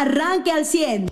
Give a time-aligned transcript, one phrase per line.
[0.00, 1.10] arranque al 100.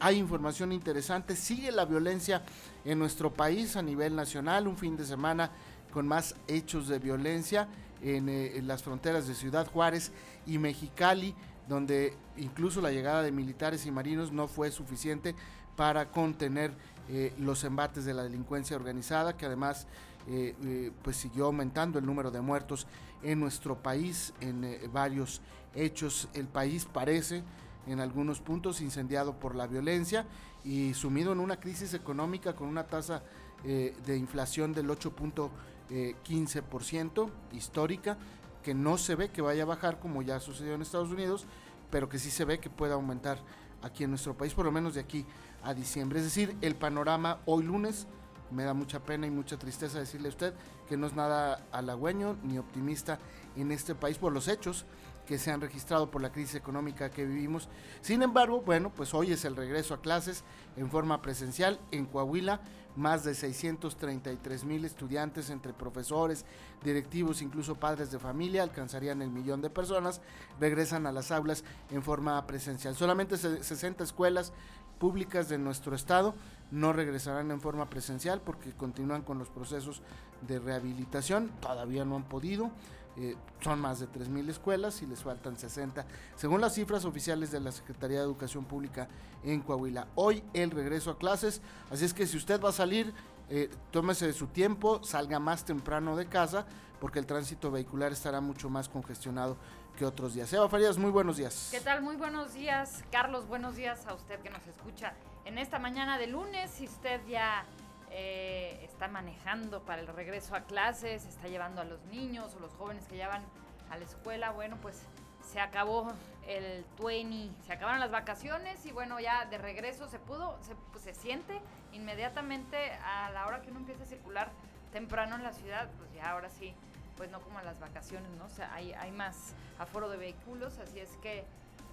[0.00, 2.42] Hay información interesante, sigue la violencia
[2.84, 5.50] en nuestro país a nivel nacional, un fin de semana
[5.92, 7.68] con más hechos de violencia
[8.00, 10.12] en, eh, las fronteras de Ciudad Juárez
[10.46, 11.34] y Mexicali,
[11.68, 15.34] donde incluso la llegada de militares y marinos no fue suficiente
[15.74, 16.72] para contener
[17.08, 19.88] eh, los embates de la delincuencia organizada, que además
[20.28, 22.86] eh, pues siguió aumentando el número de muertos
[23.24, 25.40] en nuestro país en varios
[25.74, 26.28] hechos.
[26.34, 27.42] El país parece
[27.90, 30.24] en algunos puntos incendiado por la violencia
[30.64, 33.24] y sumido en una crisis económica con una tasa
[33.64, 38.16] eh, de inflación del 8.15% histórica
[38.62, 41.46] que no se ve que vaya a bajar como ya sucedió en Estados Unidos,
[41.90, 43.38] pero que sí se ve que puede aumentar
[43.82, 45.26] aquí en nuestro país, por lo menos de aquí
[45.64, 46.20] a diciembre.
[46.20, 48.06] Es decir, el panorama hoy lunes,
[48.50, 50.54] me da mucha pena y mucha tristeza decirle a usted
[50.88, 53.18] que no es nada halagüeño ni optimista
[53.56, 54.84] en este país por los hechos
[55.26, 57.68] que se han registrado por la crisis económica que vivimos.
[58.00, 60.44] Sin embargo, bueno, pues hoy es el regreso a clases
[60.76, 62.60] en forma presencial en Coahuila.
[62.96, 66.44] Más de 633 mil estudiantes entre profesores,
[66.82, 70.20] directivos, incluso padres de familia, alcanzarían el millón de personas,
[70.58, 72.96] regresan a las aulas en forma presencial.
[72.96, 74.52] Solamente 60 escuelas
[74.98, 76.34] públicas de nuestro estado
[76.70, 80.02] no regresarán en forma presencial porque continúan con los procesos
[80.46, 82.70] de rehabilitación, todavía no han podido.
[83.16, 87.60] Eh, son más de 3.000 escuelas y les faltan 60, según las cifras oficiales de
[87.60, 89.08] la Secretaría de Educación Pública
[89.42, 90.06] en Coahuila.
[90.14, 93.12] Hoy el regreso a clases, así es que si usted va a salir,
[93.48, 96.66] eh, tómese su tiempo, salga más temprano de casa,
[97.00, 99.56] porque el tránsito vehicular estará mucho más congestionado
[99.96, 100.52] que otros días.
[100.52, 101.68] Eva Farías, muy buenos días.
[101.72, 102.02] ¿Qué tal?
[102.02, 103.48] Muy buenos días, Carlos.
[103.48, 105.14] Buenos días a usted que nos escucha
[105.44, 106.70] en esta mañana de lunes.
[106.70, 107.64] Si usted ya
[108.10, 112.72] eh, está manejando para el regreso a clases, está llevando a los niños o los
[112.74, 113.42] jóvenes que ya van
[113.90, 115.02] a la escuela, bueno, pues
[115.42, 116.08] se acabó
[116.46, 121.04] el 20, se acabaron las vacaciones y bueno, ya de regreso se pudo, se, pues,
[121.04, 121.60] se siente
[121.92, 124.50] inmediatamente a la hora que uno empieza a circular
[124.92, 126.74] temprano en la ciudad, pues ya ahora sí,
[127.16, 128.46] pues no como a las vacaciones, ¿no?
[128.46, 131.44] O sea, hay, hay más aforo de vehículos, así es que,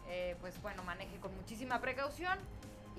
[0.08, 2.38] eh, pues bueno, maneje con muchísima precaución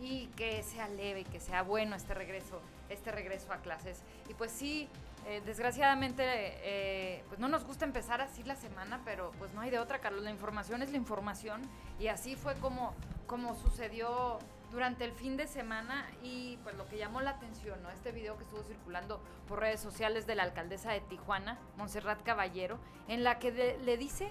[0.01, 4.03] y que sea leve, que sea bueno este regreso, este regreso a clases.
[4.29, 4.89] Y pues sí,
[5.27, 9.71] eh, desgraciadamente, eh, pues no nos gusta empezar así la semana, pero pues no hay
[9.71, 10.23] de otra, Carlos.
[10.23, 11.63] La información es la información
[11.99, 12.95] y así fue como,
[13.27, 14.39] como sucedió
[14.71, 17.91] durante el fin de semana y pues lo que llamó la atención, ¿no?
[17.91, 22.79] Este video que estuvo circulando por redes sociales de la alcaldesa de Tijuana, Montserrat Caballero,
[23.09, 24.31] en la que de- le dice,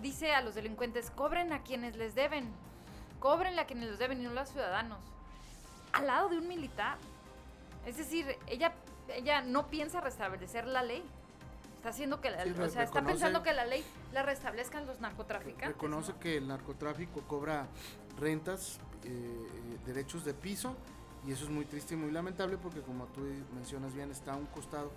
[0.00, 2.50] dice a los delincuentes, cobren a quienes les deben,
[3.20, 4.98] cobren a quienes les deben y no a los ciudadanos.
[5.92, 6.96] Al lado de un militar.
[7.86, 8.74] Es decir, ella,
[9.08, 11.02] ella no piensa restablecer la ley.
[11.76, 15.00] Está haciendo que la, Sí, o sea, está pensando que la ley la restablezcan los
[15.00, 15.68] narcotraficantes.
[15.68, 16.20] Reconoce ¿no?
[16.20, 17.68] que el narcotráfico cobra
[18.18, 20.76] rentas, eh, eh, derechos de piso,
[21.24, 23.20] y eso es muy triste y muy lamentable porque como tú
[23.54, 24.90] mencionas bien, está a un costado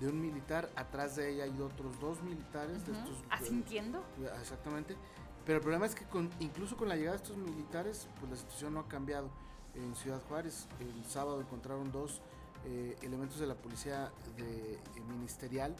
[0.00, 2.86] de un militar, atrás de ella hay otros dos militares.
[2.86, 4.04] de estos, eh, Asintiendo.
[4.40, 4.96] Exactamente.
[5.44, 8.36] Pero el problema es que con, incluso con la llegada de estos militares, pues la
[8.36, 9.30] situación no ha cambiado.
[9.74, 12.22] En Ciudad Juárez, el sábado encontraron dos
[12.66, 15.74] eh, elementos de la policía de, eh, ministerial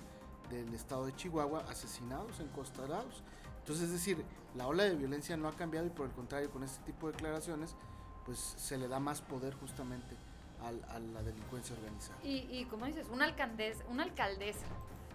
[0.51, 3.23] del estado de Chihuahua asesinados, encostados.
[3.59, 4.25] Entonces, es decir,
[4.55, 7.13] la ola de violencia no ha cambiado y por el contrario, con este tipo de
[7.15, 7.75] declaraciones,
[8.25, 10.17] pues se le da más poder justamente
[10.63, 12.19] al- a la delincuencia organizada.
[12.23, 14.67] Y, y como dices, una alcaldesa, una alcaldesa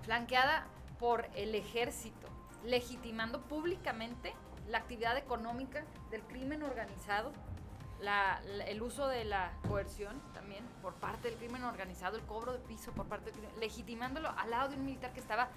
[0.04, 0.68] flanqueada
[1.00, 2.28] por el ejército,
[2.66, 4.34] legitimando públicamente
[4.70, 7.32] la actividad económica del crimen organizado,
[8.02, 12.54] la- la- el uso de la coerción también por parte del crimen organizado, el cobro
[12.54, 15.48] de piso por parte del crimen, legitimándolo al lado de un militar que estaba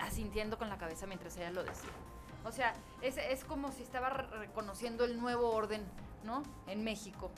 [0.00, 1.90] asintiendo con la cabeza mientras ella lo decía.
[2.44, 2.72] O sea,
[3.02, 5.84] es, es como si estaba re- reconociendo el nuevo orden,
[6.24, 6.42] ¿no?
[6.66, 7.30] En México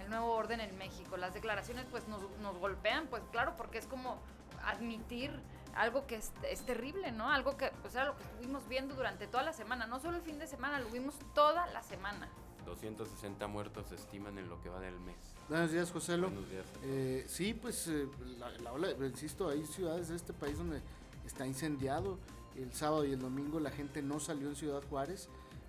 [0.00, 1.16] el nuevo orden en México.
[1.16, 4.18] Las declaraciones pues nos, nos golpean, pues claro, porque es como
[4.64, 5.30] admitir
[5.76, 7.30] algo que es, es terrible, ¿no?
[7.30, 10.22] Algo que pues era lo que estuvimos viendo durante toda la semana, no solo el
[10.24, 12.28] fin de semana, lo vimos toda la semana.
[12.72, 15.16] 260 muertos se estiman en lo que va del mes.
[15.48, 16.64] Buenos días, José Buenos días.
[16.84, 18.08] Eh, sí, pues eh,
[18.38, 20.80] la, la ola, insisto, hay ciudades de este país donde
[21.26, 22.18] está incendiado.
[22.56, 25.28] El sábado y el domingo la gente no salió en Ciudad Juárez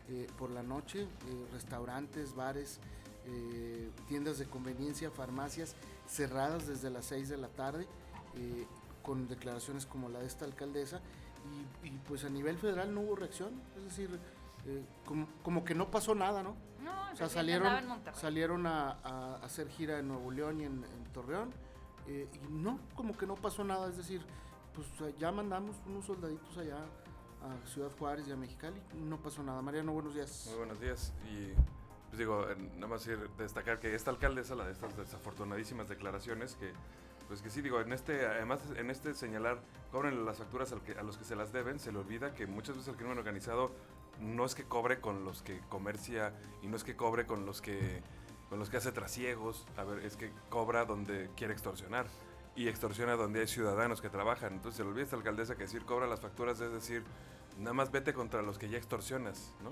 [0.10, 1.01] eh, por la noche.
[1.01, 1.07] eh,
[1.51, 2.80] restaurantes, bares,
[4.10, 5.75] tiendas de conveniencia, farmacias
[6.10, 7.88] cerradas desde las 6 de la tarde,
[9.01, 11.00] con declaraciones como la de esta alcaldesa.
[11.83, 14.10] Y, y, pues a nivel federal no hubo reacción, es decir,
[14.65, 16.56] eh, como, como que no pasó nada, ¿no?
[16.81, 18.19] No, O sea, salieron, andaba en Monterrey.
[18.21, 21.51] salieron a, a hacer gira en Nuevo León y en, en Torreón.
[22.07, 23.89] eh, y no, como que no pasó nada.
[23.89, 24.21] Es decir,
[24.74, 24.88] pues
[25.18, 26.77] ya mandamos unos soldaditos allá
[27.44, 28.81] a Ciudad Juárez y a Mexicali.
[28.95, 29.62] No pasó nada.
[29.62, 30.45] Mariano, buenos días.
[30.50, 31.13] Muy buenos días.
[31.30, 31.54] Y
[32.10, 32.45] pues digo,
[32.75, 33.07] nada más
[33.38, 36.74] destacar que esta alcaldesa, la de estas desafortunadísimas declaraciones, que
[37.27, 39.62] pues que sí, digo, en este, además en este señalar,
[39.92, 42.45] cobren las facturas al que, a los que se las deben, se le olvida que
[42.48, 43.71] muchas veces el crimen organizado
[44.19, 47.62] no es que cobre con los que comercia y no es que cobre con los
[47.62, 48.01] que
[48.50, 52.06] con los que hace trasiegos, a ver, es que cobra donde quiere extorsionar
[52.56, 54.54] y extorsiona donde hay ciudadanos que trabajan.
[54.54, 57.04] Entonces se le olvida esta alcaldesa que decir cobra las facturas es decir,
[57.57, 59.71] nada más vete contra los que ya extorsionas, ¿no?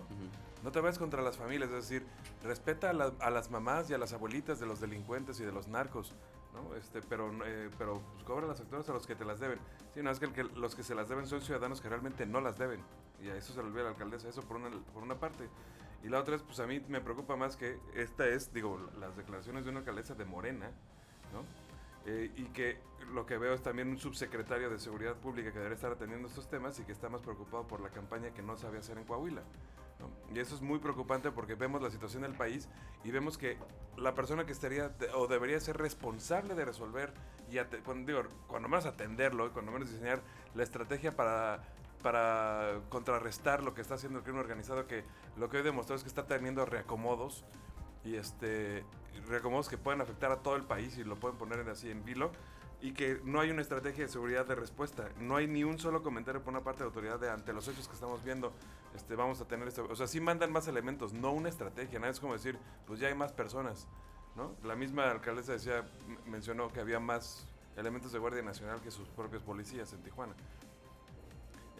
[0.63, 2.05] No te vayas contra las familias, es decir,
[2.43, 6.13] respeta a, las mamás y a las abuelitas de los delincuentes y de los narcos,
[6.53, 6.75] ¿no?
[6.75, 9.59] Este, pero eh, pero pues, cobra las facturas a los que te las deben.
[9.93, 12.57] Sí, no, es que, los que se las deben son ciudadanos que realmente no las
[12.57, 12.81] deben.
[13.23, 15.47] Y a eso se le olvida la alcaldesa, eso por una, por una parte.
[16.03, 19.15] Y la otra es, pues a mí me preocupa más que esta es, digo, las
[19.15, 20.71] declaraciones de una alcaldesa de Morena,
[21.31, 21.43] ¿no?
[22.07, 22.79] Eh, y que
[23.13, 26.49] lo que veo es también un subsecretario de Seguridad Pública que debería estar atendiendo estos
[26.49, 29.43] temas y que está más preocupado por la campaña que no sabe hacer en Coahuila.
[30.33, 32.67] Y eso es muy preocupante porque vemos la situación del país
[33.03, 33.57] y vemos que
[33.97, 37.13] la persona que estaría o debería ser responsable de resolver
[37.51, 40.21] y cuando, digo, cuando menos atenderlo cuando menos diseñar
[40.55, 41.61] la estrategia para
[42.01, 45.03] para contrarrestar lo que está haciendo el crimen organizado, que
[45.37, 47.43] lo que hoy demostrado es que está teniendo reacomodos
[48.03, 48.83] y este
[49.27, 52.31] reacomodos que pueden afectar a todo el país y lo pueden poner así en vilo
[52.81, 55.09] y que no hay una estrategia de seguridad de respuesta.
[55.19, 57.67] No hay ni un solo comentario por una parte de la autoridad de ante los
[57.67, 58.51] hechos que estamos viendo,
[58.95, 59.87] este, vamos a tener esto.
[59.89, 61.99] O sea, sí mandan más elementos, no una estrategia.
[61.99, 62.57] Nada es como decir,
[62.87, 63.87] pues ya hay más personas.
[64.35, 64.55] ¿no?
[64.63, 65.85] La misma alcaldesa decía,
[66.25, 67.45] mencionó que había más
[67.77, 70.33] elementos de Guardia Nacional que sus propios policías en Tijuana.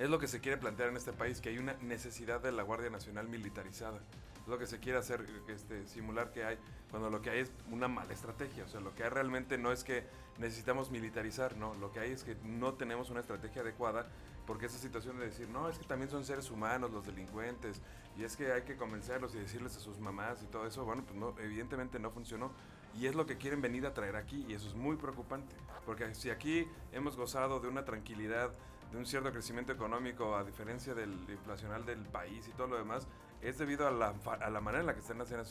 [0.02, 2.64] Es lo que se quiere plantear en este país, que hay una necesidad de la
[2.64, 4.00] Guardia Nacional militarizada.
[4.42, 6.58] Es lo que se quiere hacer, este, simular que hay,
[6.90, 8.64] cuando lo que hay es una mala estrategia.
[8.64, 10.04] O sea, lo que hay realmente no es que
[10.40, 11.76] necesitamos militarizar, no.
[11.76, 14.08] Lo que hay es que no tenemos una estrategia adecuada,
[14.48, 17.80] porque esa situación de decir, no, es que también son seres humanos los delincuentes,
[18.18, 21.04] y es que hay que convencerlos y decirles a sus mamás y todo eso, bueno,
[21.04, 22.52] pues no, evidentemente no funcionó.
[22.98, 25.56] Y es lo que quieren venir a traer aquí, y eso es muy preocupante,
[25.86, 28.52] porque si aquí hemos gozado de una tranquilidad
[28.92, 33.08] de un cierto crecimiento económico a diferencia del inflacional del país y todo lo demás,
[33.42, 35.46] es debido a la, a la manera en la que están haciendo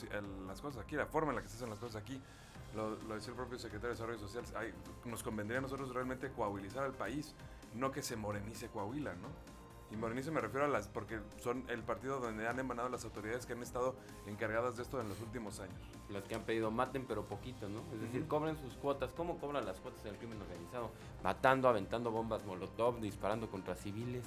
[0.47, 2.21] las cosas aquí, la forma en la que se hacen las cosas aquí.
[2.75, 4.73] Lo, lo decía el propio secretario de Desarrollo Social,
[5.03, 7.35] nos convendría a nosotros realmente coahuilizar al país,
[7.75, 9.27] no que se morenice Coahuila, ¿no?
[9.91, 13.45] Y morenice me refiero a las, porque son el partido donde han emanado las autoridades
[13.45, 13.95] que han estado
[14.25, 15.75] encargadas de esto en los últimos años.
[16.09, 17.81] Las que han pedido maten pero poquito, ¿no?
[17.93, 19.11] Es decir, cobren sus cuotas.
[19.13, 20.91] ¿Cómo cobran las cuotas del crimen organizado?
[21.23, 24.23] Matando, aventando bombas molotov, disparando contra civiles.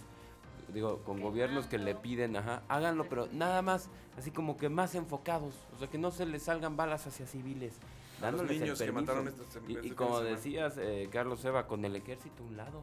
[0.72, 3.88] Digo, con gobiernos que le piden, ajá, háganlo, pero nada más,
[4.19, 5.55] así como que más enfocados.
[5.75, 7.78] O sea, que no se les salgan balas hacia civiles.
[8.20, 12.43] Dándoles niños que mataron estos, y, y, como decías, eh, Carlos Eva, con el ejército
[12.43, 12.82] a un lado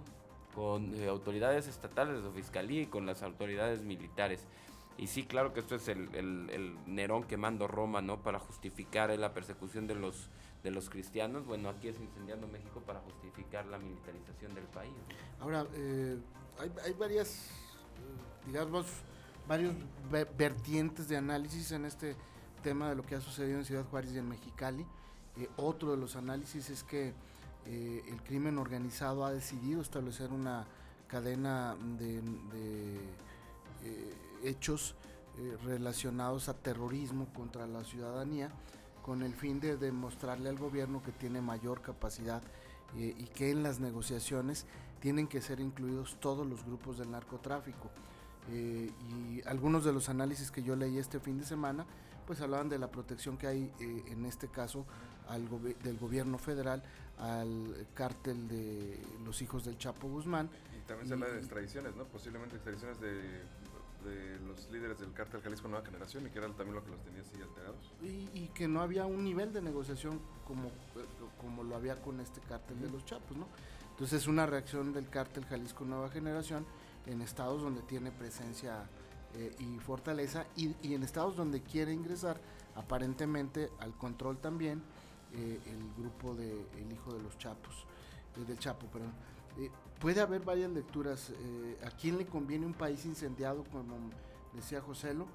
[0.56, 4.46] con eh, autoridades estatales de fiscalía y con las autoridades militares.
[4.98, 8.22] Y sí, claro que esto es el, el, Nerón quemando Roma, ¿no?
[8.22, 10.30] Para justificar eh, la persecución de los,
[10.64, 11.46] de los cristianos.
[11.46, 14.94] Bueno, aquí es incendiando México para justificar la militarización del país.
[15.40, 16.18] Ahora, eh,
[16.60, 17.50] hay, hay, varias,
[18.46, 18.86] digamos,
[19.48, 19.74] varios
[20.38, 22.16] vertientes de análisis en este
[22.62, 24.86] tema de lo que ha sucedido en Ciudad Juárez y en Mexicali.
[25.56, 27.14] otro de los análisis es que
[27.66, 30.66] eh, el crimen organizado ha decidido establecer una
[31.08, 32.22] cadena de,
[33.84, 34.96] eh, hechos
[35.38, 38.50] eh, relacionados a terrorismo contra la ciudadanía
[39.04, 42.42] con el fin de demostrarle al gobierno que tiene mayor capacidad
[42.94, 44.66] y que en las negociaciones
[45.00, 47.90] tienen que ser incluidos todos los grupos del narcotráfico.
[48.52, 51.86] y algunos de los análisis que yo leí este fin de semana
[52.28, 54.86] pues hablaban de la protección que hay en este caso
[55.84, 56.84] del gobierno federal
[57.22, 60.50] al cártel de los hijos del Chapo Guzmán.
[60.76, 62.06] Y también se habla de extradiciones, ¿no?
[62.06, 63.62] Posiblemente extradiciones de,
[64.48, 67.22] los líderes del cártel Jalisco Nueva Generación y que era también lo que los tenía
[67.22, 67.94] así alterados.
[68.02, 70.72] Y, que no había un nivel de negociación como,
[71.40, 73.48] como lo había con este cártel de los Chapos, ¿no?
[73.92, 76.66] Entonces es una reacción del cártel Jalisco Nueva Generación
[77.06, 78.90] en estados donde tiene presencia
[79.36, 82.42] eh, y fortaleza y, y en estados donde quiere ingresar
[82.76, 84.82] aparentemente al control también
[85.34, 87.86] eh, el grupo de El Hijo de los Chapos,
[88.38, 89.14] eh, del Chapo, perdón.
[89.58, 89.70] Eh,
[90.00, 91.32] puede haber varias lecturas.
[91.86, 93.84] ¿A quién le conviene un país incendiado, como
[94.54, 95.28] decía Joselo?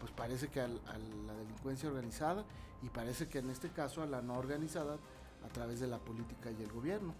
[0.00, 2.44] Pues parece que a la delincuencia organizada
[2.82, 4.98] y parece que en este caso a la no organizada
[5.44, 7.14] a través de la política y el gobierno.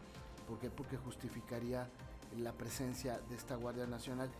[0.49, 0.71] ¿Por qué?
[0.71, 1.89] Porque justificaría
[2.39, 4.31] la presencia de esta Guardia Nacional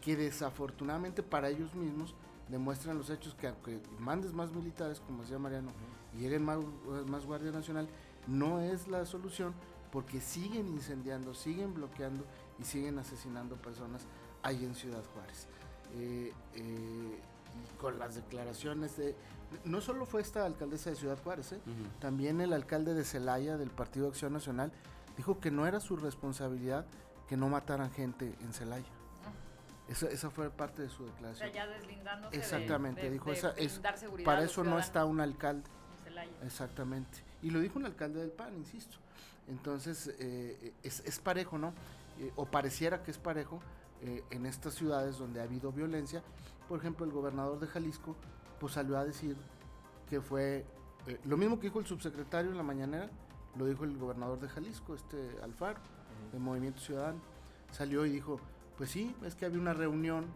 [0.00, 2.14] que desafortunadamente para ellos mismos
[2.48, 5.72] demuestran los hechos que aunque mandes más militares, como decía Mariano,
[6.14, 6.58] y lleguen más,
[7.06, 7.88] más Guardia Nacional,
[8.26, 9.54] no es la solución
[9.92, 12.24] porque siguen incendiando, siguen bloqueando
[12.58, 14.06] y siguen asesinando personas
[14.42, 15.46] ahí en Ciudad Juárez.
[15.94, 17.20] Eh, eh,
[17.52, 19.16] y con las declaraciones de...
[19.64, 21.60] No solo fue esta alcaldesa de Ciudad Juárez, ¿eh?
[21.98, 24.70] también el alcalde de Celaya del Partido Acción Nacional
[25.16, 26.86] dijo que no era su responsabilidad
[27.28, 28.86] que no mataran gente en Celaya.
[29.88, 31.50] Esa, esa fue parte de su O declaración.
[31.52, 34.78] sea, ya deslindándose de- Exactamente, de, dijo, de esa es- brindar seguridad Para eso no
[34.78, 35.68] está un alcalde.
[36.22, 36.46] En Celaya.
[36.46, 37.18] Exactamente.
[37.42, 38.96] Y lo dijo un alcalde del PAN, insisto.
[39.48, 41.72] Entonces, eh, es, es parejo, ¿no?
[42.20, 43.60] Eh, o pareciera que es parejo
[44.02, 46.22] eh, en estas ciudades donde ha habido violencia.
[46.68, 48.14] Por ejemplo, el gobernador de Jalisco,
[48.58, 49.36] pues salió a decir
[50.08, 50.66] que fue
[51.06, 53.08] eh, lo mismo que dijo el subsecretario en la mañanera,
[53.56, 55.80] lo dijo el gobernador de Jalisco, este Alfaro,
[56.32, 57.20] de Movimiento Ciudadano.
[57.72, 58.38] Salió y dijo,
[58.76, 60.26] pues sí, es que había una reunión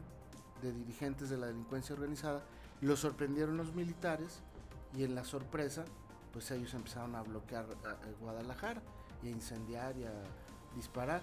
[0.62, 2.42] de dirigentes de la delincuencia organizada,
[2.80, 4.40] lo sorprendieron los militares
[4.96, 5.84] y en la sorpresa,
[6.32, 8.80] pues ellos empezaron a bloquear a- a Guadalajara
[9.22, 10.12] y a incendiar y a
[10.76, 11.22] disparar.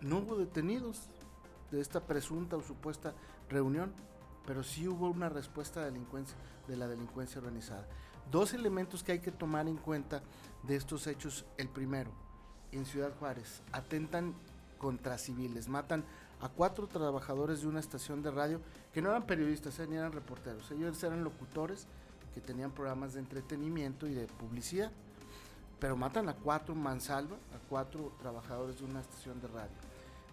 [0.00, 1.08] No hubo detenidos
[1.70, 3.12] de esta presunta o supuesta
[3.48, 3.92] reunión,
[4.46, 7.86] pero sí hubo una respuesta de, delincuencia, de la delincuencia organizada.
[8.30, 10.22] Dos elementos que hay que tomar en cuenta
[10.62, 11.44] de estos hechos.
[11.58, 12.10] El primero,
[12.72, 14.34] en Ciudad Juárez, atentan
[14.78, 16.04] contra civiles, matan
[16.40, 18.60] a cuatro trabajadores de una estación de radio
[18.94, 21.86] que no eran periodistas, eh, ni eran reporteros, ellos eran locutores
[22.34, 24.90] que tenían programas de entretenimiento y de publicidad,
[25.78, 29.70] pero matan a cuatro mansalva, a cuatro trabajadores de una estación de radio,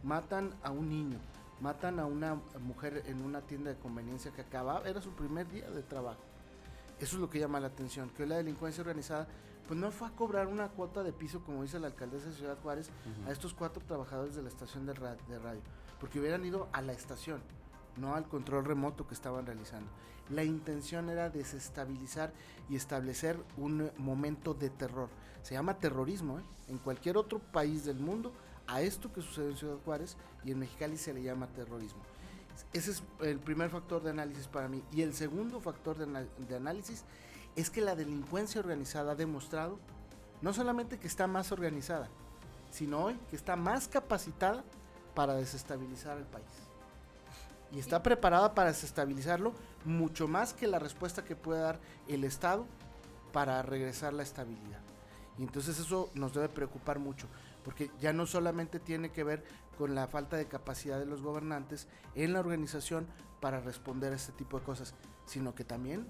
[0.04, 1.18] matan a un niño,
[1.62, 5.70] matan a una mujer en una tienda de conveniencia que acababa, era su primer día
[5.72, 6.22] de trabajo.
[7.00, 9.28] Eso es lo que llama la atención, que hoy la delincuencia organizada
[9.68, 12.58] pues no fue a cobrar una cuota de piso, como dice la alcaldesa de Ciudad
[12.64, 12.90] Juárez,
[13.28, 15.60] a estos cuatro trabajadores de la estación de, ra- de radio,
[16.00, 17.42] porque hubieran ido a la estación,
[17.98, 19.90] no al control remoto que estaban realizando.
[20.30, 22.34] La intención era desestabilizar
[22.70, 25.10] y establecer un momento de terror.
[25.42, 26.44] Se llama terrorismo, ¿eh?
[26.68, 28.34] En cualquier otro país del mundo,
[28.68, 32.02] a esto que sucede en Ciudad Juárez y en Mexicali se le llama terrorismo.
[32.74, 34.84] Ese es el primer factor de análisis para mí.
[34.92, 37.06] Y el segundo factor de, de análisis
[37.56, 39.80] es que la delincuencia organizada ha demostrado
[40.42, 42.10] no solamente que está más organizada,
[42.70, 44.64] sino hoy que está más capacitada
[45.16, 46.67] para desestabilizar el país.
[47.72, 49.54] Y está preparada para desestabilizarlo
[49.86, 52.66] mucho más que la respuesta que puede dar el Estado
[53.34, 54.80] para regresar la estabilidad.
[55.38, 57.28] Y entonces eso nos debe preocupar mucho,
[57.64, 59.44] porque ya no solamente tiene que ver
[59.78, 63.08] con la falta de capacidad de los gobernantes en la organización
[63.40, 64.96] para responder a este tipo de cosas,
[65.26, 66.08] sino que también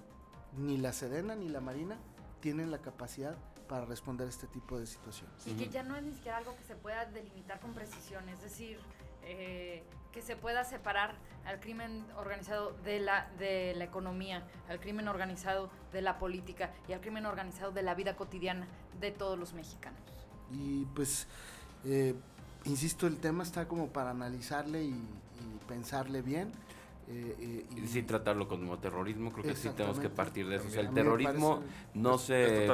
[0.56, 1.98] ni la Sedena ni la Marina
[2.40, 3.36] tienen la capacidad
[3.68, 5.46] para responder a este tipo de situaciones.
[5.46, 8.40] Y que ya no es ni siquiera algo que se pueda delimitar con precisión, es
[8.40, 8.78] decir,
[9.24, 9.82] eh,
[10.12, 15.70] que se pueda separar al crimen organizado de la, de la economía, al crimen organizado
[15.92, 18.66] de la política y al crimen organizado de la vida cotidiana
[19.00, 20.00] de todos los mexicanos.
[20.50, 21.26] Y pues,
[21.84, 22.14] eh,
[22.64, 26.52] insisto, el tema está como para analizarle y, y pensarle bien.
[27.08, 30.68] eh, eh, Y sí tratarlo como terrorismo, creo que sí tenemos que partir de eso.
[30.68, 31.62] O sea, el terrorismo
[31.94, 32.66] no se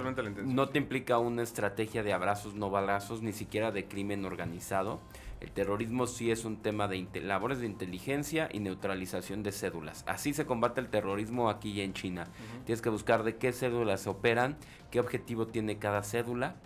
[0.44, 5.00] no te implica una estrategia de abrazos no balazos ni siquiera de crimen organizado
[5.40, 10.32] el terrorismo sí es un tema de labores de inteligencia y neutralización de cédulas así
[10.32, 12.26] se combate el terrorismo aquí y en China
[12.64, 14.56] tienes que buscar de qué cédulas operan
[14.90, 16.56] qué objetivo tiene cada cédula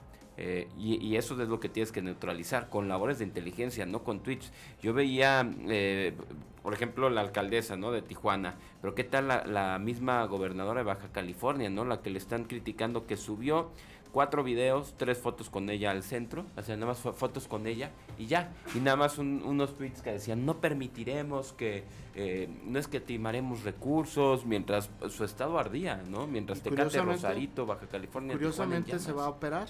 [0.41, 4.05] eh, y, y eso es lo que tienes que neutralizar con labores de inteligencia, no
[4.05, 4.53] con tweets.
[4.81, 6.15] Yo veía, eh,
[6.63, 7.91] por ejemplo, la alcaldesa ¿no?
[7.91, 11.85] de Tijuana, pero ¿qué tal la, la misma gobernadora de Baja California, ¿no?
[11.85, 13.73] la que le están criticando que subió
[14.13, 17.91] cuatro videos, tres fotos con ella al centro, o sea, nada más fotos con ella
[18.19, 21.85] y ya, y nada más un- unos tweets que decían, no permitiremos que,
[22.15, 26.27] eh, no es que timaremos recursos, mientras su estado ardía, ¿no?
[26.27, 26.83] Mientras Tecate,
[27.15, 29.69] Rosarito, Baja California, Tijuana Curiosamente se va a operar,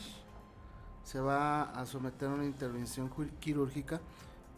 [1.04, 4.00] se va a someter a una intervención quirúrgica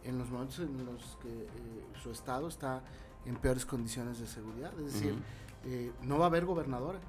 [0.03, 1.47] en los momentos en los que eh,
[2.01, 2.81] su estado está
[3.25, 4.71] en peores condiciones de seguridad.
[4.79, 5.15] Es decir,
[5.65, 6.99] eh, no va a haber gobernadora.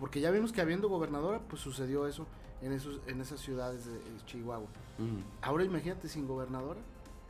[0.00, 2.26] Porque ya vimos que habiendo gobernadora, pues sucedió eso
[2.62, 3.92] en, esos, en esas ciudades de
[4.26, 4.66] Chihuahua.
[4.98, 5.08] Ujú.
[5.42, 6.80] Ahora imagínate sin gobernadora,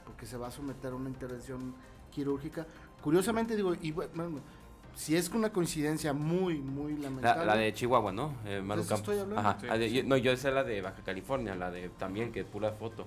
[0.05, 1.75] porque se va a someter a una intervención
[2.13, 2.67] quirúrgica.
[3.03, 4.41] Curiosamente digo, y bu- bueno,
[4.95, 7.45] si es una coincidencia muy, muy lamentable.
[7.47, 8.35] La, la de Chihuahua, ¿no?
[8.45, 9.39] Eh, estoy hablando.
[9.41, 9.59] Ajá.
[9.61, 9.95] Sí, ah, de- sí.
[9.97, 13.07] yo- no, yo sé la de Baja California, la de también que pura foto.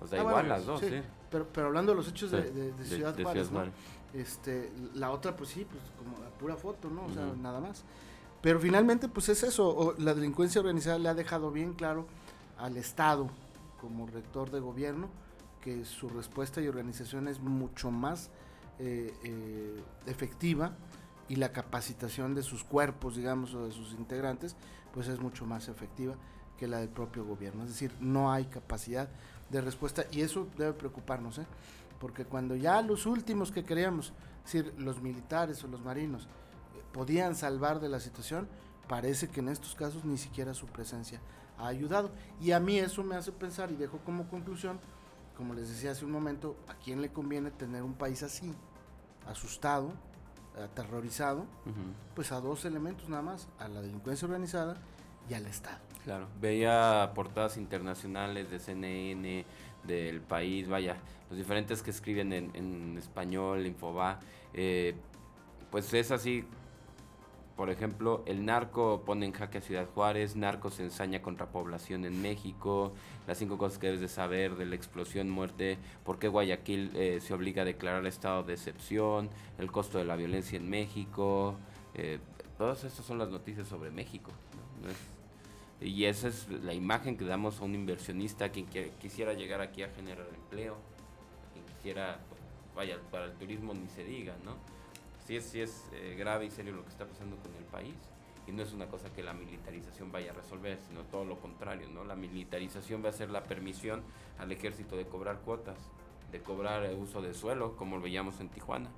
[0.00, 1.02] O sea, Ah, igual bueno, las dos, sí, sí.
[1.30, 3.64] Pero, pero hablando de los hechos de, Sí, de- de de- Ciudad de Juárez, Ciudad
[3.66, 3.72] ¿no?
[4.18, 7.04] Este, la otra, pues sí, pues como la pura foto, ¿no?
[7.04, 7.84] O sea, nada más.
[8.42, 9.94] Pero finalmente, pues es eso.
[9.98, 12.06] la delincuencia organizada le ha dejado bien claro
[12.58, 13.28] al Estado,
[13.80, 15.08] como rector de gobierno,
[15.60, 18.30] que su respuesta y organización es mucho más
[18.78, 20.72] eh, eh, efectiva
[21.28, 24.56] y la capacitación de sus cuerpos, digamos, o de sus integrantes,
[24.92, 26.14] pues es mucho más efectiva
[26.58, 27.62] que la del propio gobierno.
[27.64, 29.08] Es decir, no hay capacidad
[29.48, 31.46] de respuesta y eso debe preocuparnos, ¿eh?
[31.98, 34.12] porque cuando ya los últimos que queríamos,
[34.44, 36.26] es decir, los militares o los marinos,
[36.92, 38.48] podían salvar de la situación,
[38.88, 41.20] parece que en estos casos ni siquiera su presencia
[41.58, 42.10] ha ayudado.
[42.40, 44.80] Y a mí eso me hace pensar y dejo como conclusión,
[45.36, 48.52] como les decía hace un momento, ¿a quién le conviene tener un país así,
[49.26, 49.92] asustado,
[50.62, 51.46] aterrorizado?
[52.14, 54.76] Pues a dos elementos nada más, a la delincuencia organizada
[55.28, 55.78] y al Estado.
[56.04, 59.44] Claro, veía portadas internacionales de CNN,
[59.84, 60.96] del país, vaya,
[61.28, 64.18] los diferentes que escriben en, en español, Infoba,
[64.52, 64.94] eh,
[65.70, 66.44] pues es así,
[67.60, 72.06] por ejemplo, el narco pone en jaque a Ciudad Juárez, narco se ensaña contra población
[72.06, 72.94] en México,
[73.26, 77.20] las cinco cosas que debes de saber de la explosión, muerte, por qué Guayaquil eh,
[77.20, 81.54] se obliga a declarar estado de excepción, el costo de la violencia en México,
[81.92, 82.18] eh,
[82.56, 84.30] todas estas son las noticias sobre México.
[85.82, 88.68] y esa es la imagen que damos a un inversionista, quien
[89.02, 90.78] quisiera llegar aquí a generar empleo,
[91.52, 92.20] quien quisiera,
[92.74, 94.79] vaya, para el turismo ni se diga, ¿no?
[95.30, 97.94] Sí es, sí es eh, grave y serio lo que está pasando con el país
[98.48, 101.88] y no es una cosa que la militarización vaya a resolver, sino todo lo contrario,
[101.88, 102.02] ¿no?
[102.02, 104.02] La militarización va a ser la permisión
[104.40, 105.78] al ejército de cobrar cuotas,
[106.32, 108.90] de cobrar eh, uso de suelo, como lo veíamos en Tijuana.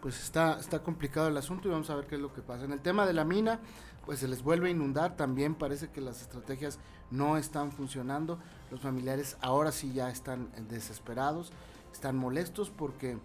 [0.00, 2.64] Pues está, está complicado el asunto y vamos a ver qué es lo que pasa.
[2.64, 3.60] En el tema de la mina,
[4.06, 6.78] pues se les vuelve a inundar, también parece que las estrategias
[7.10, 8.38] no están funcionando,
[8.70, 11.52] los familiares ahora sí ya están desesperados,
[11.92, 13.18] están molestos porque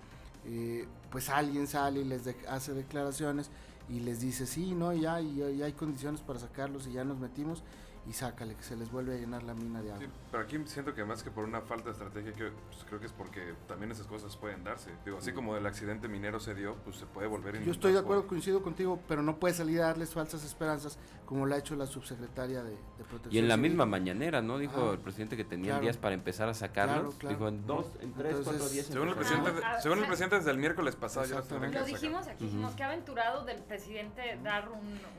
[0.48, 3.50] eh, pues alguien sale y les hace declaraciones
[3.90, 7.64] y les dice, sí, no, ya, y, hay condiciones para sacarlos y ya nos metimos
[8.08, 10.06] y sácale, que se les vuelve a llenar la mina de agua.
[10.06, 13.00] Sí, pero aquí siento que más que por una falta de estrategia, que, pues, creo
[13.00, 14.92] que es porque también esas cosas pueden darse.
[15.04, 17.94] Digo, así como el accidente minero se dio, pues se puede volver a Yo estoy
[17.94, 21.58] de acuerdo, coincido contigo, pero no puede salir a darles falsas esperanzas como lo ha
[21.58, 24.58] hecho la subsecretaria de, Protección Y en la misma mañanera, ¿no?
[24.58, 27.18] Dijo el presidente que tenía días para empezar a sacarlos.
[27.20, 28.86] Dijo en dos, en tres, cuatro días.
[28.86, 32.74] Según, el presidente, según el presidente desde el miércoles pasado ya Lo dijimos aquí, dijimos
[32.74, 34.70] que aventurado del presidente dar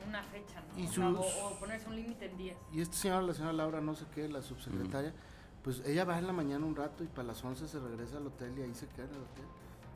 [0.07, 0.61] una fecha,
[0.97, 1.21] ¿no?
[1.21, 2.57] o, ponerse un límite en días.
[2.71, 5.13] Y este señor, la señora Laura, no sé qué, la subsecretaria,
[5.63, 8.27] pues ella va en la mañana un rato y para las 11 se regresa al
[8.27, 9.45] hotel y ahí se queda en el hotel,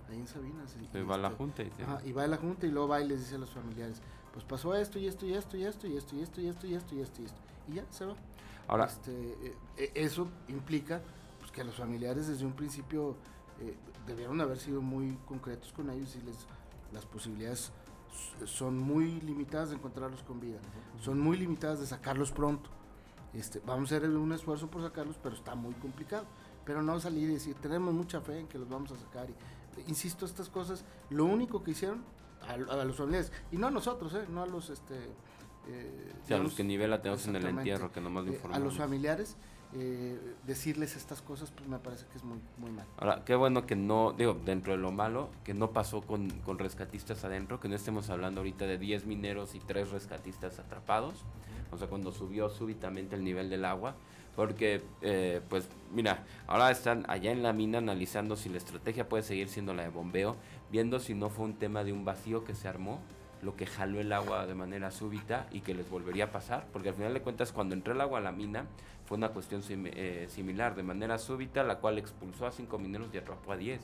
[0.09, 0.75] ahí en Sabinas.
[0.93, 1.63] Y, va a la este, junta.
[1.63, 4.01] Y, y va a la junta y luego va y les dice a los familiares,
[4.33, 6.67] pues pasó esto y esto y esto y esto y esto y esto y esto
[6.67, 7.41] y esto y esto y esto.
[7.69, 8.15] Y ya se va.
[8.67, 11.01] Ahora, este, eh, eh, eso implica
[11.39, 13.17] pues, que los familiares desde un principio
[13.59, 13.75] eh,
[14.07, 16.47] debieron haber sido muy concretos con ellos y les
[16.93, 17.71] las posibilidades
[18.45, 20.59] son muy limitadas de encontrarlos con vida,
[21.01, 22.69] son muy limitadas de sacarlos pronto.
[23.33, 26.25] Este, vamos a hacer un esfuerzo por sacarlos, pero está muy complicado.
[26.65, 29.29] Pero no salir y decir, tenemos mucha fe en que los vamos a sacar.
[29.29, 32.03] Y, insisto, estas cosas, lo único que hicieron
[32.47, 34.25] a, los familiares, y no a nosotros, ¿eh?
[34.29, 34.69] no a los...
[34.69, 34.95] Este,
[35.67, 39.37] eh, a los que nivela tenemos en el entierro, que nomás eh, A los familiares,
[39.73, 42.85] eh, decirles estas cosas, pues me parece que es muy, muy mal.
[42.97, 46.59] Ahora, qué bueno que no, digo, dentro de lo malo, que no pasó con, con
[46.59, 51.23] rescatistas adentro, que no estemos hablando ahorita de 10 mineros y 3 rescatistas atrapados,
[51.71, 53.95] o sea, cuando subió súbitamente el nivel del agua,
[54.35, 59.23] porque, eh, pues, mira, ahora están allá en la mina analizando si la estrategia puede
[59.23, 60.35] seguir siendo la de bombeo,
[60.71, 62.99] viendo si no fue un tema de un vacío que se armó,
[63.41, 66.89] lo que jaló el agua de manera súbita y que les volvería a pasar, porque
[66.89, 68.65] al final de cuentas cuando entró el agua a la mina
[69.11, 73.17] fue una cuestión eh, similar, de manera súbita, la cual expulsó a cinco mineros y
[73.17, 73.81] atrapó a diez.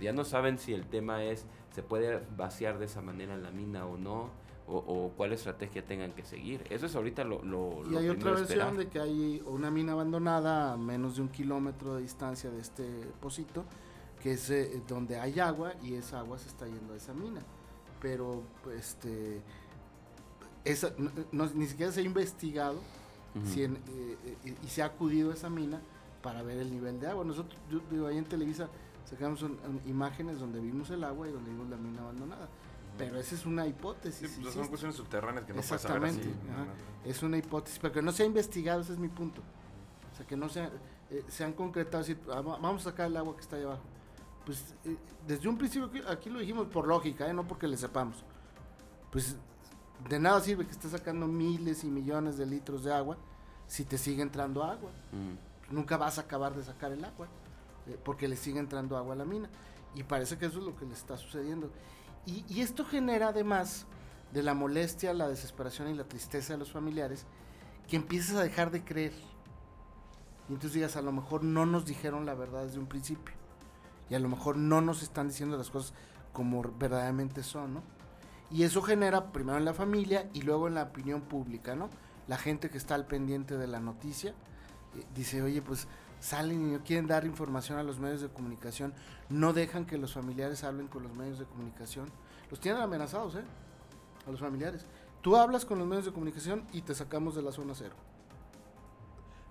[0.00, 3.84] Ya no saben si el tema es, se puede vaciar de esa manera la mina
[3.84, 4.30] o no,
[4.66, 6.64] o, cuál estrategia tengan que seguir.
[6.70, 10.72] Eso es ahorita lo, lo Y hay otra versión de que hay una mina abandonada
[10.72, 12.86] a menos de un kilómetro de distancia de este
[13.20, 13.66] pocito,
[14.22, 17.42] que es eh, donde hay agua y esa agua se está yendo a esa mina.
[18.00, 19.42] Pero, este,
[20.64, 20.90] esa,
[21.32, 22.80] ni siquiera se ha investigado
[23.44, 23.70] si eh,
[24.44, 25.80] eh, y se ha acudido a esa mina
[26.22, 27.24] para ver el nivel de agua.
[27.24, 28.68] Nosotros, yo digo, ahí en Televisa
[29.08, 29.44] sacamos
[29.86, 32.48] imágenes donde vimos el agua y donde vimos la mina abandonada.
[32.98, 34.38] Pero esa es una hipótesis.
[34.42, 36.34] Pues son cuestiones subterráneas que no puedes saber así.
[37.04, 39.40] Es una hipótesis, pero que no se ha investigado, ese es mi punto.
[40.12, 40.68] O sea, que no se,
[41.10, 43.82] eh, se han concretado, decir, ah, vamos a sacar el agua que está ahí abajo.
[44.44, 47.32] Pues eh, desde un principio, aquí lo dijimos por lógica, ¿eh?
[47.32, 48.22] no porque le sepamos.
[49.10, 49.36] Pues
[50.08, 53.16] de nada sirve que estés sacando miles y millones de litros de agua
[53.66, 54.90] si te sigue entrando agua.
[55.70, 57.28] Nunca vas a acabar de sacar el agua
[57.86, 59.48] eh, porque le sigue entrando agua a la mina.
[59.94, 61.70] Y parece que eso es lo que le está sucediendo.
[62.26, 63.86] Y, esto genera además
[64.32, 67.24] de la molestia, la desesperación y la tristeza de los familiares,
[67.88, 69.12] que empiezas a dejar de creer.
[70.48, 73.34] Y entonces digas, a lo mejor no nos dijeron la verdad desde un principio.
[74.08, 75.94] Y a lo mejor no nos están diciendo las cosas
[76.32, 77.82] como verdaderamente son, ¿no?
[78.50, 81.88] Y eso genera primero en la familia y luego en la opinión pública, ¿no?
[82.26, 85.86] La gente que está al pendiente de la noticia eh, dice, oye, pues
[86.18, 88.92] salen y no quieren dar información a los medios de comunicación,
[89.28, 92.10] no dejan que los familiares hablen con los medios de comunicación.
[92.50, 93.44] Los tienen amenazados, ¿eh?
[94.26, 94.84] A los familiares.
[95.22, 97.94] Tú hablas con los medios de comunicación y te sacamos de la zona cero.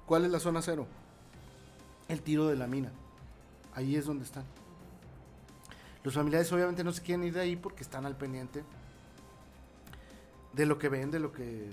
[0.06, 0.88] ¿Cuál es la zona cero?
[2.08, 2.92] El tiro de la mina.
[3.74, 4.44] Ahí es donde están.
[6.04, 8.64] Los familiares obviamente no se quieren ir de ahí porque están al pendiente
[10.54, 11.70] de lo que ven, de lo que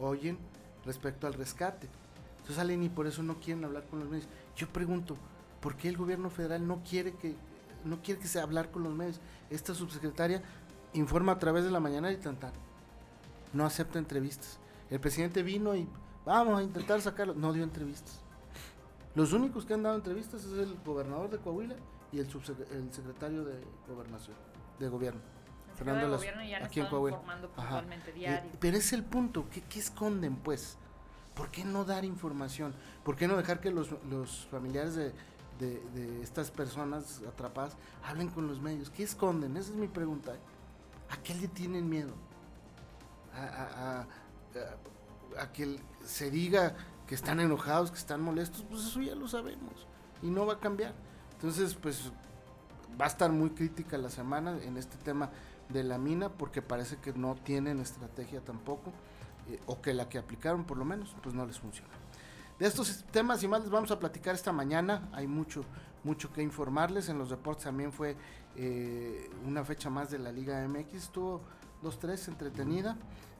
[0.00, 0.38] oyen
[0.84, 1.88] respecto al rescate.
[2.36, 4.28] Entonces salen y por eso no quieren hablar con los medios.
[4.56, 5.16] Yo pregunto,
[5.60, 7.34] ¿por qué el gobierno federal no quiere que
[7.84, 9.20] no quiere que se hablar con los medios?
[9.50, 10.42] Esta subsecretaria
[10.92, 12.36] informa a través de la mañana y tan,
[13.52, 14.58] No acepta entrevistas.
[14.90, 15.88] El presidente vino y
[16.24, 17.34] vamos a intentar sacarlo.
[17.34, 18.20] No dio entrevistas.
[19.14, 21.76] Los únicos que han dado entrevistas es el gobernador de Coahuila
[22.12, 23.54] y el, el secretario de
[23.88, 24.36] gobernación,
[24.78, 25.33] de gobierno.
[25.76, 26.22] Fernando Las,
[26.62, 27.20] aquí en Coahuila.
[28.14, 28.50] Diario.
[28.60, 30.78] pero es el punto, ¿qué, ¿qué, esconden pues?
[31.34, 32.74] ¿Por qué no dar información?
[33.02, 35.12] ¿Por qué no dejar que los, los familiares de,
[35.58, 38.90] de, estas personas atrapadas hablen con los medios?
[38.90, 39.56] ¿Qué esconden?
[39.56, 40.36] Esa es mi pregunta.
[41.10, 42.14] ¿A qué le tienen miedo?
[43.34, 44.06] A,
[45.40, 46.76] a, que se diga
[47.08, 49.88] que están enojados, que están molestos, pues eso ya lo sabemos
[50.22, 50.94] y no va a cambiar.
[51.32, 52.12] Entonces, pues
[53.00, 55.30] va a estar muy crítica la semana en este tema
[55.68, 58.92] de la mina porque parece que no tienen estrategia tampoco
[59.48, 61.92] eh, o que la que aplicaron por lo menos pues no les funciona.
[62.58, 65.64] De estos temas y más les vamos a platicar esta mañana, hay mucho
[66.04, 68.16] mucho que informarles, en los deportes también fue
[68.56, 71.40] eh, una fecha más de la Liga MX, estuvo
[71.82, 72.96] 2-3 entretenida.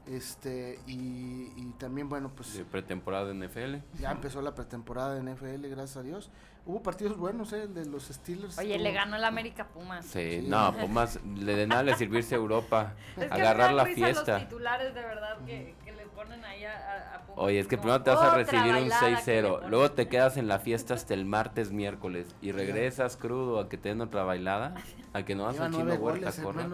[0.06, 1.46] Este, y,
[1.78, 2.52] también, bueno, pues.
[2.54, 4.00] De pretemporada de NFL.
[4.00, 6.30] Ya empezó la pretemporada de NFL, gracias a Dios.
[6.66, 7.64] Hubo partidos buenos, ¿eh?
[7.64, 8.57] El de los Steelers.
[8.59, 10.07] Oye, le ganó el América Pumas.
[10.07, 12.94] Sí, no, Pumas, le de nada le servirse a Europa.
[13.31, 14.38] agarrar la fiesta.
[14.38, 17.38] Los titulares, de verdad, que, le ponen ahí a, Pumas.
[17.38, 19.68] Oye, es que primero te vas a recibir un 6-0.
[19.68, 22.35] Luego te quedas en la fiesta hasta el martes, miércoles.
[22.40, 24.74] Y regresas crudo a que te den otra bailada.
[25.12, 26.66] A que no vas a chino huerta, corra.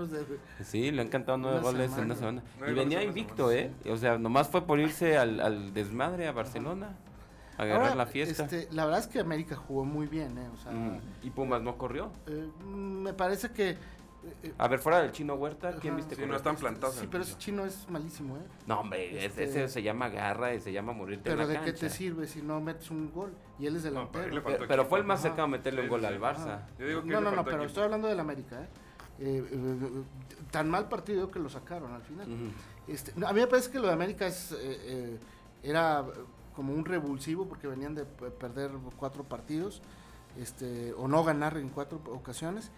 [0.62, 2.42] Sí, le han cantado nueve goles en una semana.
[2.64, 3.72] Y venía invicto, ¿eh?
[3.90, 6.96] O sea, nomás fue por irse al, al desmadre a Barcelona
[7.61, 8.44] agarrar la fiesta.
[8.44, 10.49] Este, la verdad es que América jugó muy bien, ¿eh?
[10.70, 12.11] Mm, ¿Y Pumas no corrió?
[12.27, 13.70] Eh, me parece que...
[14.42, 16.14] Eh, a ver, fuera del chino Huerta, ¿quién viste?
[16.14, 16.96] Sí, no están plantados.
[16.96, 18.42] Sí, pero ese chino es malísimo, ¿eh?
[18.66, 21.64] No, hombre, este, ese se llama garra y se llama morirte Pero en la ¿de
[21.64, 23.33] qué te sirve si no metes un gol?
[23.59, 24.35] Y él es delantero.
[24.35, 26.61] No, pero, pero, fue el más cercano a meterle un gol al Barça.
[27.05, 28.68] no, no, no, pero estoy hablando del América,
[29.18, 29.40] ¿eh?
[30.51, 32.27] tan mal partido que lo sacaron al final.
[32.88, 34.55] este, a mí me parece que lo de América es,
[35.62, 36.05] era
[36.54, 39.82] como un revulsivo porque venían de perder cuatro partidos
[40.38, 42.70] este, o no ganar en cuatro ocasiones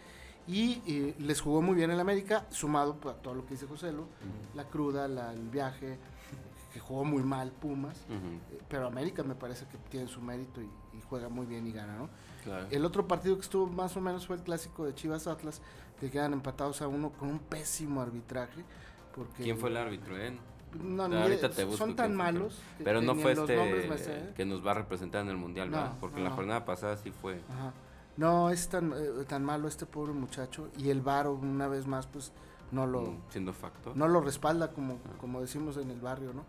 [0.47, 4.07] y, les jugó muy bien el América sumado a todo lo que dice José Lu,
[4.55, 5.99] la cruda, el viaje
[6.73, 10.69] que jugó muy mal Pumas eh, pero América me parece que tiene su mérito y,
[11.09, 12.09] juega muy bien y gana ¿no?
[12.71, 15.61] el otro partido que estuvo más o menos fue el clásico de Chivas Atlas
[16.01, 18.65] que quedan empatados a uno con un pésimo arbitraje
[19.15, 20.17] porque ¿Quién fue el árbitro?
[20.17, 20.39] Eh?
[20.81, 21.09] No,
[21.77, 22.61] son tan malos.
[22.83, 26.65] pero no fue este que nos va a representar en el mundial, Porque la jornada
[26.65, 27.41] pasada sí fue.
[28.17, 30.69] No, es tan, eh, tan malo este pobre muchacho.
[30.77, 32.31] Y el Varo, una vez más, pues
[32.71, 33.03] no lo.
[33.03, 33.97] Mm, siendo factor.
[33.97, 35.17] No lo respalda, como, ah.
[35.19, 36.45] como decimos en el barrio, ¿no?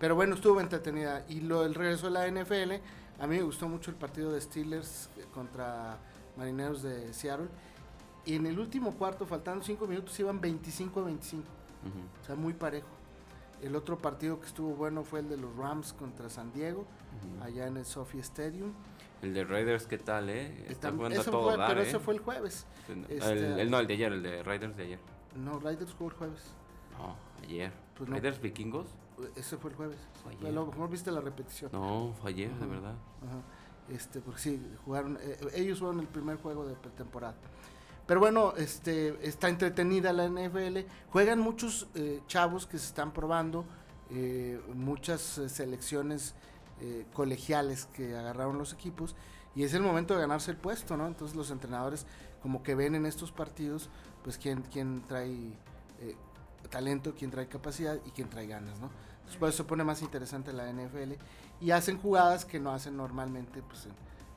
[0.00, 1.24] Pero bueno, estuvo entretenida.
[1.28, 2.72] Y lo el regreso de la NFL,
[3.20, 5.98] a mí me gustó mucho el partido de Steelers contra
[6.36, 7.48] Marineros de Seattle.
[8.24, 11.44] Y en el último cuarto, faltando cinco minutos, iban 25 a 25.
[12.20, 12.88] O sea, muy parejo.
[13.62, 16.86] El otro partido que estuvo bueno fue el de los Rams contra San Diego,
[17.42, 18.72] allá en el Sophie Stadium.
[19.22, 20.66] El de Raiders, ¿qué tal, eh?
[20.68, 22.00] Está jugando todo fue, Pero ese ¿eh?
[22.00, 22.66] fue el jueves.
[23.08, 24.98] Este, el, no, el de ayer, el de Raiders de ayer.
[25.34, 26.42] No, Raiders jugó el jueves.
[26.98, 27.72] No, ayer.
[27.96, 28.86] Pues ¿Raiders vikingos?
[29.34, 29.98] Ese fue el jueves.
[30.46, 31.70] A lo mejor viste la repetición.
[31.72, 32.94] No, fue ayer, de verdad.
[33.26, 33.40] Ajá.
[33.88, 37.36] Este, porque sí, jugaron, eh, ellos fueron el primer juego de pretemporada.
[38.06, 40.88] Pero bueno, este, está entretenida la NFL.
[41.10, 43.64] Juegan muchos eh, chavos que se están probando,
[44.10, 46.34] eh, muchas eh, selecciones
[47.14, 49.16] colegiales que agarraron los equipos.
[49.54, 51.06] Y es el momento de ganarse el puesto, ¿no?
[51.06, 52.04] Entonces los entrenadores
[52.42, 53.88] como que ven en estos partidos,
[54.22, 55.54] pues quién, quién trae
[56.68, 58.90] talento, quién trae capacidad y quién trae ganas, ¿no?
[59.20, 61.14] Entonces por eso se pone más interesante la NFL.
[61.62, 63.92] Y hacen jugadas que no hacen normalmente pues en,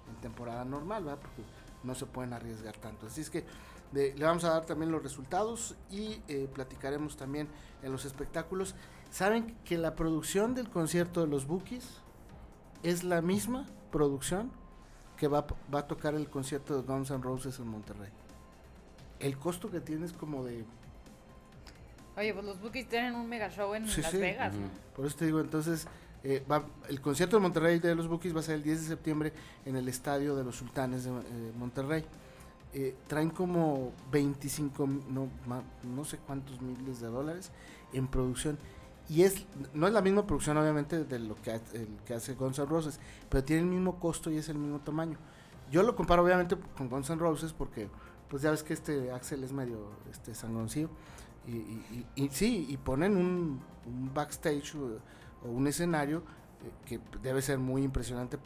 [0.10, 1.20] en temporada normal, ¿verdad?
[1.22, 1.44] Porque
[1.84, 3.08] no se pueden arriesgar tanto.
[3.08, 3.46] Así es que
[3.92, 7.48] le vamos a dar también los resultados y eh, platicaremos también
[7.82, 8.76] en los espectáculos.
[9.10, 11.88] ¿Saben que la producción del concierto de los Bookies
[12.84, 14.52] es la misma producción
[15.18, 18.12] que va, va a tocar el concierto de Guns N' Roses en Monterrey?
[19.20, 20.66] El costo que tiene es como de
[22.20, 24.54] Oye, pues los Bookies tienen un mega show en Las Vegas.
[24.94, 25.88] Por eso te digo, entonces
[26.24, 28.88] Eh, va- el concierto de Monterrey de los Bookies va a ser el 10 de
[28.88, 29.34] septiembre
[29.66, 32.04] en el estadio de los Sultanes de eh, Monterrey.
[32.74, 35.30] Eh, traen como 25, no,
[35.84, 37.52] no sé cuántos miles de dólares
[37.94, 38.58] en producción.
[39.08, 41.52] Y es no es la misma producción, obviamente, de lo que,
[42.14, 45.18] hace Guns N' Roses, pero tiene el mismo costo y es el mismo tamaño.
[45.72, 47.90] Yo lo comparo, obviamente, con Guns N' Roses porque,
[48.30, 50.90] pues ya ves que este Axel es medio este, sangroncillo.
[51.48, 54.76] Y, y- y- y sí, y ponen un, un backstage
[55.46, 56.20] o, un escenario
[56.64, 58.38] eh, que debe ser muy impresionante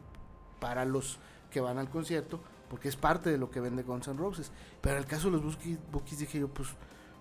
[0.60, 1.20] para los
[1.52, 4.52] que van al concierto, porque es parte de lo que vende Guns N' Roses.
[4.82, 5.58] Pero en el caso de los
[5.92, 6.70] Bookies, dije yo, pues,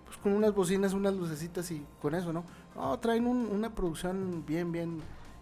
[0.05, 2.43] pues con unas bocinas, unas lucecitas y con eso, ¿no?
[2.75, 5.01] No, traen un- una producción bien, bien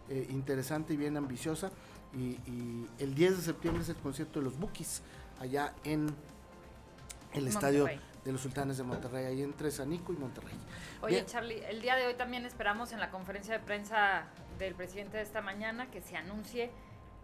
[0.09, 1.71] eh, interesante y bien ambiciosa.
[2.13, 5.01] Y, y el 10 de septiembre es el concierto de los Bookies,
[5.39, 6.07] allá en
[7.33, 7.85] el estadio.
[8.23, 10.53] De los Sultanes de Monterrey, ahí entre Sanico y Monterrey.
[11.01, 11.25] Oye, Bien.
[11.25, 14.25] Charlie, el día de hoy también esperamos en la conferencia de prensa
[14.59, 16.71] del presidente de esta mañana que se anuncie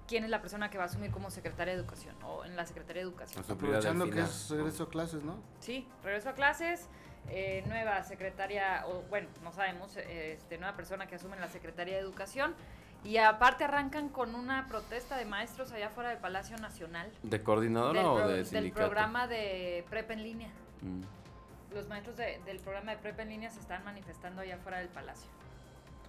[0.07, 2.65] quién es la persona que va a asumir como secretaria de Educación o en la
[2.65, 3.41] Secretaría de Educación.
[3.41, 5.35] Nos Aprovechando que es regreso a clases, ¿no?
[5.59, 6.87] Sí, regreso a clases,
[7.29, 11.95] eh, nueva secretaria, o bueno, no sabemos, este, nueva persona que asume en la Secretaría
[11.95, 12.55] de Educación.
[13.03, 17.11] Y aparte arrancan con una protesta de maestros allá fuera del Palacio Nacional.
[17.21, 18.85] ¿De coordinadora Del, o de del sindicato?
[18.87, 20.49] programa de Prep en línea.
[20.81, 21.73] Mm.
[21.75, 24.87] Los maestros de- del programa de Prep en línea se están manifestando allá fuera del
[24.89, 25.29] Palacio.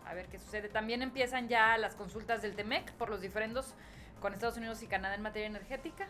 [0.07, 0.69] A ver qué sucede.
[0.69, 3.75] También empiezan ya las consultas del TEMEC por los diferendos
[4.21, 6.07] con Estados Unidos y Canadá en materia energética.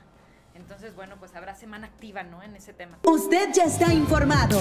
[0.54, 2.42] Entonces, bueno, pues habrá semana activa, ¿no?
[2.42, 2.98] En ese tema.
[3.04, 4.58] Usted ya está informado.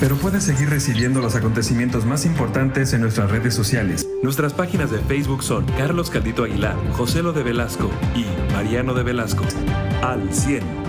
[0.00, 4.06] Pero puedes seguir recibiendo los acontecimientos más importantes en nuestras redes sociales.
[4.22, 9.02] Nuestras páginas de Facebook son Carlos Caldito Aguilar, José Lo de Velasco y Mariano de
[9.04, 9.44] Velasco.
[10.02, 10.81] Al 100.